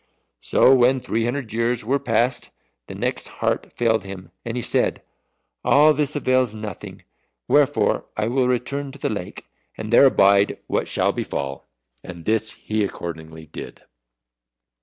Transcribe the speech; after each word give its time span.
So 0.39 0.73
when 0.73 0.99
three 0.99 1.25
hundred 1.25 1.53
years 1.53 1.85
were 1.85 1.99
past, 1.99 2.49
the 2.87 2.95
Neck's 2.95 3.27
heart 3.27 3.71
failed 3.71 4.03
him, 4.03 4.31
and 4.43 4.57
he 4.57 4.63
said, 4.63 5.03
"All 5.63 5.93
this 5.93 6.15
avails 6.15 6.55
nothing. 6.55 7.03
Wherefore 7.47 8.07
I 8.17 8.27
will 8.27 8.47
return 8.47 8.91
to 8.93 8.97
the 8.99 9.11
lake, 9.11 9.45
and 9.77 9.93
there 9.93 10.07
abide 10.07 10.57
what 10.65 10.87
shall 10.87 11.11
befall." 11.11 11.69
And 12.03 12.25
this 12.25 12.53
he 12.53 12.83
accordingly 12.83 13.45
did. 13.45 13.83